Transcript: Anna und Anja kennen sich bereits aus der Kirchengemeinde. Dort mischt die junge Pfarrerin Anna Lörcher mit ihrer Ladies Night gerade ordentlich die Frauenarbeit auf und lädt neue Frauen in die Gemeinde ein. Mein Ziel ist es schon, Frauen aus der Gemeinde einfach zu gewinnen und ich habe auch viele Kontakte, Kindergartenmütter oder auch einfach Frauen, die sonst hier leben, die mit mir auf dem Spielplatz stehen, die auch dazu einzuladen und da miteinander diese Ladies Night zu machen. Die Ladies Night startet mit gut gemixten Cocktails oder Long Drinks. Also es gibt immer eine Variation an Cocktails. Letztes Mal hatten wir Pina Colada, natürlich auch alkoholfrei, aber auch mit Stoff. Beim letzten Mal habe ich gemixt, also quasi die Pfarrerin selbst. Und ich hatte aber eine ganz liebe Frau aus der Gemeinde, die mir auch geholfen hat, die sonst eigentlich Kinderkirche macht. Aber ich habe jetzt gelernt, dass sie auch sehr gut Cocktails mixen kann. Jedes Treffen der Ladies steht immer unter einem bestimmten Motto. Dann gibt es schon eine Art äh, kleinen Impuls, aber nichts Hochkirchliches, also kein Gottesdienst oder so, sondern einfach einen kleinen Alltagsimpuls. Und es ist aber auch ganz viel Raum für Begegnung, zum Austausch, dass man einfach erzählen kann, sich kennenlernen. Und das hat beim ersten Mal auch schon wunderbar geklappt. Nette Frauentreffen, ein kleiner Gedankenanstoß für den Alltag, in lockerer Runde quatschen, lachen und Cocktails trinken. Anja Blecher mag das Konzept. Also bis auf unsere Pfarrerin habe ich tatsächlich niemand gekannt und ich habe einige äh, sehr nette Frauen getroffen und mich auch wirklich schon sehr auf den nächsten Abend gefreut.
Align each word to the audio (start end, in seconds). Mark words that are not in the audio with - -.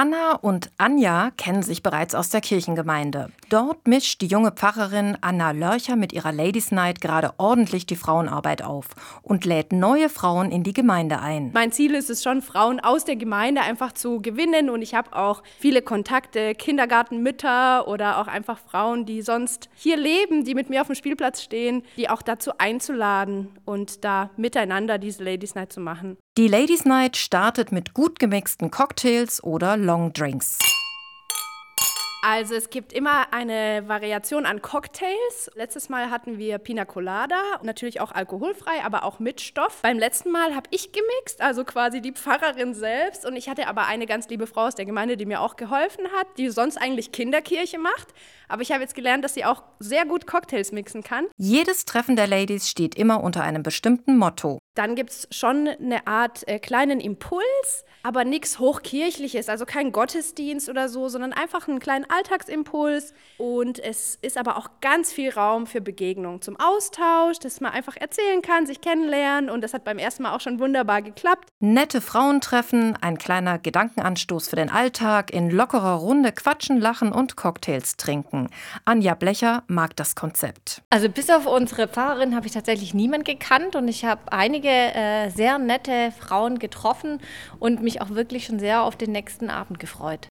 Anna 0.00 0.36
und 0.36 0.70
Anja 0.78 1.32
kennen 1.36 1.64
sich 1.64 1.82
bereits 1.82 2.14
aus 2.14 2.28
der 2.28 2.40
Kirchengemeinde. 2.40 3.32
Dort 3.48 3.88
mischt 3.88 4.20
die 4.20 4.28
junge 4.28 4.52
Pfarrerin 4.52 5.18
Anna 5.22 5.50
Lörcher 5.50 5.96
mit 5.96 6.12
ihrer 6.12 6.30
Ladies 6.30 6.70
Night 6.70 7.00
gerade 7.00 7.32
ordentlich 7.36 7.84
die 7.84 7.96
Frauenarbeit 7.96 8.62
auf 8.62 8.90
und 9.22 9.44
lädt 9.44 9.72
neue 9.72 10.08
Frauen 10.08 10.52
in 10.52 10.62
die 10.62 10.72
Gemeinde 10.72 11.18
ein. 11.18 11.50
Mein 11.52 11.72
Ziel 11.72 11.96
ist 11.96 12.10
es 12.10 12.22
schon, 12.22 12.42
Frauen 12.42 12.78
aus 12.78 13.06
der 13.06 13.16
Gemeinde 13.16 13.62
einfach 13.62 13.90
zu 13.90 14.22
gewinnen 14.22 14.70
und 14.70 14.82
ich 14.82 14.94
habe 14.94 15.16
auch 15.16 15.42
viele 15.58 15.82
Kontakte, 15.82 16.54
Kindergartenmütter 16.54 17.88
oder 17.88 18.18
auch 18.18 18.28
einfach 18.28 18.60
Frauen, 18.60 19.04
die 19.04 19.20
sonst 19.22 19.68
hier 19.74 19.96
leben, 19.96 20.44
die 20.44 20.54
mit 20.54 20.70
mir 20.70 20.82
auf 20.82 20.86
dem 20.86 20.94
Spielplatz 20.94 21.42
stehen, 21.42 21.82
die 21.96 22.08
auch 22.08 22.22
dazu 22.22 22.52
einzuladen 22.58 23.48
und 23.64 24.04
da 24.04 24.30
miteinander 24.36 24.98
diese 24.98 25.24
Ladies 25.24 25.56
Night 25.56 25.72
zu 25.72 25.80
machen. 25.80 26.16
Die 26.38 26.46
Ladies 26.46 26.84
Night 26.84 27.16
startet 27.16 27.72
mit 27.72 27.94
gut 27.94 28.20
gemixten 28.20 28.70
Cocktails 28.70 29.42
oder 29.42 29.76
Long 29.88 30.12
Drinks. 30.12 30.58
Also 32.22 32.54
es 32.54 32.68
gibt 32.68 32.92
immer 32.92 33.32
eine 33.32 33.88
Variation 33.88 34.44
an 34.44 34.60
Cocktails. 34.60 35.50
Letztes 35.54 35.88
Mal 35.88 36.10
hatten 36.10 36.36
wir 36.36 36.58
Pina 36.58 36.84
Colada, 36.84 37.40
natürlich 37.62 38.02
auch 38.02 38.12
alkoholfrei, 38.12 38.84
aber 38.84 39.04
auch 39.04 39.18
mit 39.18 39.40
Stoff. 39.40 39.80
Beim 39.80 39.98
letzten 39.98 40.30
Mal 40.30 40.54
habe 40.54 40.68
ich 40.72 40.92
gemixt, 40.92 41.40
also 41.40 41.64
quasi 41.64 42.02
die 42.02 42.12
Pfarrerin 42.12 42.74
selbst. 42.74 43.24
Und 43.24 43.34
ich 43.34 43.48
hatte 43.48 43.66
aber 43.66 43.86
eine 43.86 44.04
ganz 44.04 44.28
liebe 44.28 44.46
Frau 44.46 44.66
aus 44.66 44.74
der 44.74 44.84
Gemeinde, 44.84 45.16
die 45.16 45.24
mir 45.24 45.40
auch 45.40 45.56
geholfen 45.56 46.04
hat, 46.18 46.26
die 46.36 46.50
sonst 46.50 46.76
eigentlich 46.76 47.10
Kinderkirche 47.10 47.78
macht. 47.78 48.08
Aber 48.46 48.60
ich 48.60 48.72
habe 48.72 48.82
jetzt 48.82 48.94
gelernt, 48.94 49.24
dass 49.24 49.32
sie 49.32 49.46
auch 49.46 49.62
sehr 49.78 50.04
gut 50.04 50.26
Cocktails 50.26 50.70
mixen 50.70 51.02
kann. 51.02 51.28
Jedes 51.38 51.86
Treffen 51.86 52.14
der 52.14 52.26
Ladies 52.26 52.68
steht 52.68 52.94
immer 52.94 53.22
unter 53.22 53.42
einem 53.42 53.62
bestimmten 53.62 54.18
Motto. 54.18 54.58
Dann 54.78 54.94
gibt 54.94 55.10
es 55.10 55.28
schon 55.32 55.66
eine 55.66 56.06
Art 56.06 56.46
äh, 56.46 56.60
kleinen 56.60 57.00
Impuls, 57.00 57.84
aber 58.04 58.24
nichts 58.24 58.60
Hochkirchliches, 58.60 59.48
also 59.48 59.66
kein 59.66 59.90
Gottesdienst 59.90 60.68
oder 60.68 60.88
so, 60.88 61.08
sondern 61.08 61.32
einfach 61.32 61.66
einen 61.66 61.80
kleinen 61.80 62.06
Alltagsimpuls. 62.08 63.12
Und 63.38 63.80
es 63.80 64.16
ist 64.22 64.38
aber 64.38 64.56
auch 64.56 64.68
ganz 64.80 65.12
viel 65.12 65.30
Raum 65.30 65.66
für 65.66 65.80
Begegnung, 65.80 66.42
zum 66.42 66.56
Austausch, 66.60 67.40
dass 67.40 67.60
man 67.60 67.72
einfach 67.72 67.96
erzählen 67.96 68.40
kann, 68.40 68.66
sich 68.66 68.80
kennenlernen. 68.80 69.50
Und 69.50 69.62
das 69.62 69.74
hat 69.74 69.82
beim 69.82 69.98
ersten 69.98 70.22
Mal 70.22 70.32
auch 70.32 70.40
schon 70.40 70.60
wunderbar 70.60 71.02
geklappt. 71.02 71.48
Nette 71.58 72.00
Frauentreffen, 72.00 72.96
ein 73.00 73.18
kleiner 73.18 73.58
Gedankenanstoß 73.58 74.48
für 74.48 74.54
den 74.56 74.70
Alltag, 74.70 75.32
in 75.32 75.50
lockerer 75.50 75.94
Runde 75.94 76.30
quatschen, 76.30 76.80
lachen 76.80 77.10
und 77.10 77.34
Cocktails 77.34 77.96
trinken. 77.96 78.48
Anja 78.84 79.16
Blecher 79.16 79.64
mag 79.66 79.96
das 79.96 80.14
Konzept. 80.14 80.82
Also 80.90 81.08
bis 81.08 81.30
auf 81.30 81.46
unsere 81.46 81.88
Pfarrerin 81.88 82.36
habe 82.36 82.46
ich 82.46 82.52
tatsächlich 82.52 82.94
niemand 82.94 83.24
gekannt 83.24 83.74
und 83.74 83.88
ich 83.88 84.04
habe 84.04 84.20
einige 84.68 84.98
äh, 84.98 85.30
sehr 85.30 85.58
nette 85.58 86.12
Frauen 86.12 86.58
getroffen 86.58 87.20
und 87.58 87.82
mich 87.82 88.00
auch 88.00 88.10
wirklich 88.10 88.46
schon 88.46 88.58
sehr 88.58 88.82
auf 88.82 88.96
den 88.96 89.12
nächsten 89.12 89.50
Abend 89.50 89.78
gefreut. 89.78 90.26